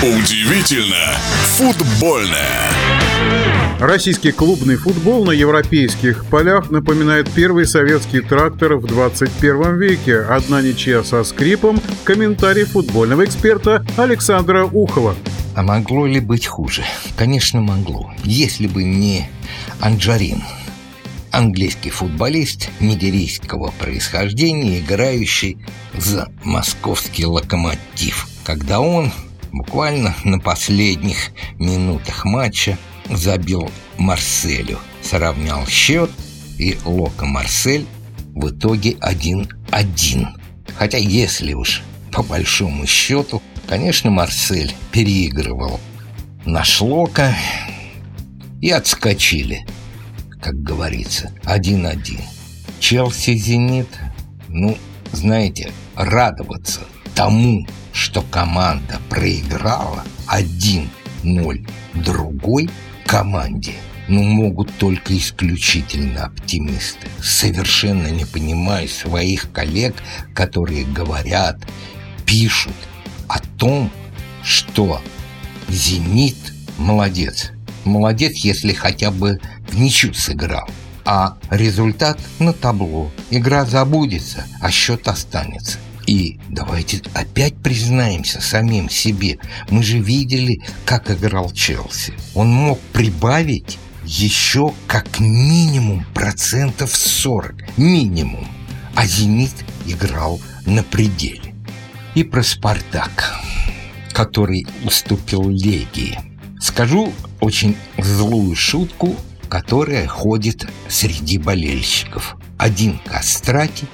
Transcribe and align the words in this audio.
Удивительно 0.00 1.12
футбольное. 1.56 2.70
Российский 3.80 4.30
клубный 4.30 4.76
футбол 4.76 5.24
на 5.24 5.32
европейских 5.32 6.24
полях 6.26 6.70
напоминает 6.70 7.28
первый 7.28 7.66
советский 7.66 8.20
трактор 8.20 8.76
в 8.76 8.86
21 8.86 9.76
веке. 9.76 10.20
Одна 10.20 10.62
ничья 10.62 11.02
со 11.02 11.24
скрипом. 11.24 11.80
Комментарий 12.04 12.62
футбольного 12.62 13.24
эксперта 13.24 13.84
Александра 13.96 14.66
Ухова. 14.66 15.16
А 15.56 15.64
могло 15.64 16.06
ли 16.06 16.20
быть 16.20 16.46
хуже? 16.46 16.84
Конечно, 17.16 17.60
могло. 17.60 18.12
Если 18.22 18.68
бы 18.68 18.84
не 18.84 19.28
Анджарин, 19.80 20.44
английский 21.32 21.90
футболист 21.90 22.70
нигерийского 22.78 23.72
происхождения, 23.80 24.78
играющий 24.78 25.58
за 25.96 26.28
московский 26.44 27.26
локомотив, 27.26 28.28
когда 28.44 28.78
он 28.78 29.12
буквально 29.52 30.14
на 30.24 30.38
последних 30.38 31.30
минутах 31.58 32.24
матча 32.24 32.78
забил 33.10 33.70
Марселю, 33.96 34.78
сравнял 35.02 35.66
счет, 35.66 36.10
и 36.58 36.76
Лока 36.84 37.26
Марсель 37.26 37.86
в 38.34 38.50
итоге 38.50 38.92
1-1. 38.92 40.26
Хотя 40.76 40.98
если 40.98 41.54
уж 41.54 41.82
по 42.12 42.22
большому 42.22 42.86
счету, 42.86 43.42
конечно, 43.68 44.10
Марсель 44.10 44.74
переигрывал 44.92 45.80
наш 46.44 46.80
Лока 46.80 47.34
и 48.60 48.70
отскочили, 48.70 49.66
как 50.40 50.54
говорится, 50.62 51.32
1-1. 51.44 52.20
Челси-Зенит, 52.80 53.88
ну, 54.48 54.76
знаете, 55.12 55.72
радоваться 55.96 56.80
тому, 57.18 57.66
что 57.92 58.22
команда 58.22 59.00
проиграла 59.08 60.04
1-0 60.32 61.68
другой 61.94 62.70
команде, 63.06 63.72
ну, 64.06 64.22
могут 64.22 64.72
только 64.78 65.18
исключительно 65.18 66.26
оптимисты. 66.26 67.08
Совершенно 67.20 68.06
не 68.06 68.24
понимаю 68.24 68.88
своих 68.88 69.50
коллег, 69.50 69.96
которые 70.32 70.84
говорят, 70.84 71.58
пишут 72.24 72.76
о 73.26 73.40
том, 73.58 73.90
что 74.44 75.02
«Зенит» 75.68 76.36
молодец. 76.78 77.50
Молодец, 77.84 78.36
если 78.44 78.72
хотя 78.72 79.10
бы 79.10 79.40
в 79.68 79.76
ничью 79.76 80.14
сыграл. 80.14 80.70
А 81.04 81.36
результат 81.50 82.20
на 82.38 82.52
табло. 82.52 83.10
Игра 83.30 83.64
забудется, 83.64 84.44
а 84.60 84.70
счет 84.70 85.08
останется. 85.08 85.78
И 86.08 86.40
давайте 86.48 87.02
опять 87.12 87.54
признаемся 87.58 88.40
самим 88.40 88.88
себе. 88.88 89.38
Мы 89.68 89.82
же 89.82 89.98
видели, 89.98 90.62
как 90.86 91.10
играл 91.10 91.50
Челси. 91.50 92.14
Он 92.34 92.48
мог 92.50 92.80
прибавить 92.94 93.78
еще 94.06 94.72
как 94.86 95.20
минимум 95.20 96.06
процентов 96.14 96.96
40. 96.96 97.76
Минимум. 97.76 98.48
А 98.94 99.06
«Зенит» 99.06 99.52
играл 99.86 100.40
на 100.64 100.82
пределе. 100.82 101.54
И 102.14 102.24
про 102.24 102.42
«Спартак», 102.42 103.34
который 104.12 104.66
уступил 104.84 105.46
Легии. 105.50 106.18
Скажу 106.58 107.12
очень 107.40 107.76
злую 107.98 108.56
шутку, 108.56 109.14
которая 109.50 110.06
ходит 110.06 110.66
среди 110.88 111.36
болельщиков. 111.36 112.34
Один 112.56 112.98
Кастрати 113.04 113.84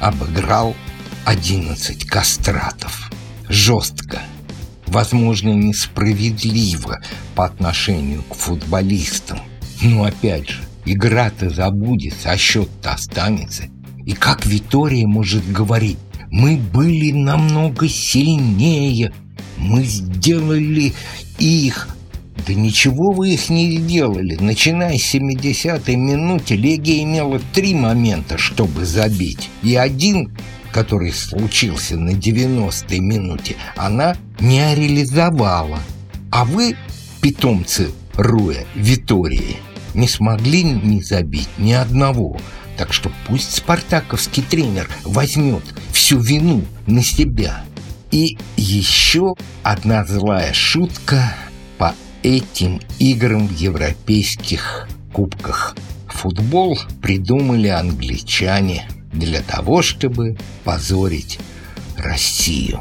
обыграл 0.00 0.74
11 1.24 2.04
кастратов. 2.04 3.10
Жестко, 3.48 4.22
возможно, 4.86 5.50
несправедливо 5.50 7.00
по 7.34 7.44
отношению 7.44 8.22
к 8.22 8.34
футболистам. 8.34 9.38
Но 9.82 10.04
опять 10.04 10.48
же, 10.48 10.62
игра-то 10.84 11.50
забудется, 11.50 12.30
а 12.30 12.36
счет-то 12.36 12.92
останется. 12.92 13.64
И 14.04 14.12
как 14.12 14.46
Витория 14.46 15.06
может 15.06 15.50
говорить, 15.50 15.98
мы 16.30 16.56
были 16.56 17.12
намного 17.12 17.88
сильнее, 17.88 19.12
мы 19.56 19.84
сделали 19.84 20.92
их. 21.38 21.88
Да 22.46 22.54
ничего 22.54 23.12
вы 23.12 23.34
их 23.34 23.48
не 23.48 23.76
сделали. 23.78 24.36
Начиная 24.40 24.98
с 24.98 25.14
70-й 25.14 25.94
минуты 25.94 26.56
Легия 26.56 27.04
имела 27.04 27.40
три 27.52 27.74
момента, 27.74 28.38
чтобы 28.38 28.84
забить. 28.84 29.48
И 29.62 29.76
один 29.76 30.36
который 30.72 31.12
случился 31.12 31.96
на 31.96 32.10
90-й 32.10 32.98
минуте, 32.98 33.56
она 33.76 34.16
не 34.40 34.74
реализовала. 34.74 35.78
А 36.30 36.44
вы, 36.44 36.76
питомцы 37.20 37.90
Руя, 38.14 38.64
Витории, 38.74 39.58
не 39.94 40.08
смогли 40.08 40.64
не 40.64 41.02
забить 41.02 41.50
ни 41.58 41.72
одного. 41.72 42.38
Так 42.76 42.92
что 42.92 43.12
пусть 43.28 43.54
спартаковский 43.54 44.42
тренер 44.42 44.88
возьмет 45.04 45.62
всю 45.92 46.18
вину 46.18 46.64
на 46.86 47.02
себя. 47.02 47.64
И 48.10 48.38
еще 48.56 49.34
одна 49.62 50.04
злая 50.04 50.52
шутка 50.52 51.34
по 51.78 51.94
этим 52.22 52.80
играм 52.98 53.46
в 53.46 53.56
европейских 53.56 54.88
кубках. 55.12 55.76
Футбол 56.08 56.78
придумали 57.00 57.68
англичане– 57.68 58.86
для 59.12 59.42
того, 59.42 59.82
чтобы 59.82 60.36
позорить 60.64 61.38
Россию. 61.96 62.80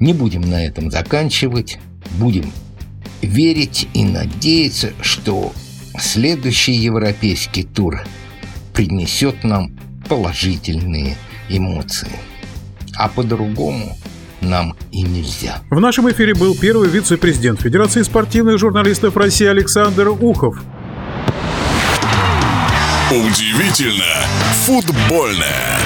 Не 0.00 0.12
будем 0.12 0.42
на 0.42 0.64
этом 0.64 0.90
заканчивать, 0.90 1.78
будем 2.18 2.52
верить 3.22 3.88
и 3.94 4.04
надеяться, 4.04 4.92
что 5.00 5.52
следующий 5.98 6.72
европейский 6.72 7.64
тур 7.64 8.00
принесет 8.72 9.42
нам 9.44 9.76
положительные 10.08 11.16
эмоции. 11.48 12.10
А 12.96 13.08
по-другому 13.08 13.96
нам 14.40 14.76
и 14.92 15.02
нельзя. 15.02 15.62
В 15.70 15.80
нашем 15.80 16.10
эфире 16.10 16.34
был 16.34 16.56
первый 16.56 16.88
вице-президент 16.88 17.60
Федерации 17.60 18.02
спортивных 18.02 18.58
журналистов 18.58 19.16
России 19.16 19.46
Александр 19.46 20.08
Ухов. 20.08 20.62
Удивительно 23.10 24.26
футбольное. 24.66 25.78